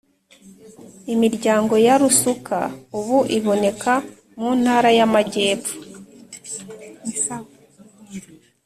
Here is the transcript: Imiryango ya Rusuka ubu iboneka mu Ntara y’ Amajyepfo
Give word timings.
Imiryango 1.13 1.73
ya 1.85 1.95
Rusuka 2.01 2.57
ubu 2.97 3.17
iboneka 3.37 3.93
mu 4.39 4.49
Ntara 4.61 4.89
y’ 4.97 4.99
Amajyepfo 5.05 5.75